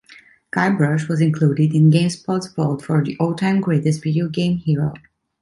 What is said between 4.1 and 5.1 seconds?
game hero.